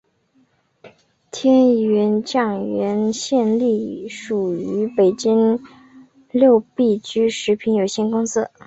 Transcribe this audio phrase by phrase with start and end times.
[1.29, 5.63] 天源酱园现隶属于北京
[6.31, 8.49] 六必居食品有限公司。